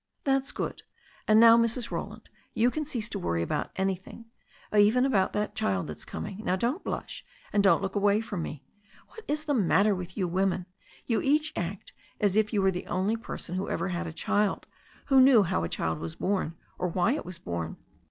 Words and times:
"That's 0.23 0.51
good. 0.51 0.81
And 1.27 1.39
now, 1.39 1.59
Mrs. 1.59 1.91
Roland, 1.91 2.27
you 2.55 2.71
cease 2.83 3.07
to 3.09 3.19
worry 3.19 3.43
about 3.43 3.69
anything, 3.75 4.25
even 4.75 5.05
about 5.05 5.33
the 5.33 5.51
child 5.53 5.85
that's 5.85 6.05
coming— 6.05 6.39
^now 6.43 6.57
don't 6.57 6.83
blush, 6.83 7.23
and 7.53 7.61
don't 7.61 7.83
look 7.83 7.93
away 7.93 8.19
from 8.19 8.41
me. 8.41 8.63
What 9.09 9.23
is 9.27 9.43
the 9.43 9.53
matter 9.53 9.93
with 9.93 10.17
you 10.17 10.27
women? 10.27 10.65
You 11.05 11.21
each 11.21 11.53
act 11.55 11.93
as 12.19 12.35
if 12.35 12.51
you 12.51 12.63
were 12.63 12.71
the 12.71 12.87
only 12.87 13.15
person 13.15 13.53
who 13.53 13.69
ever 13.69 13.89
had 13.89 14.07
a 14.07 14.11
child, 14.11 14.65
who 15.05 15.21
knew 15.21 15.43
how 15.43 15.63
a 15.63 15.69
child 15.69 15.99
was 15.99 16.15
bom 16.15 16.57
or 16.79 16.87
why 16.87 17.11
it 17.11 17.23
was 17.23 17.37
born. 17.37 17.77